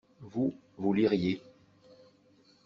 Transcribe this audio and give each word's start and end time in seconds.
Vous, 0.21 0.51
vous 0.79 0.93
liriez. 0.95 1.43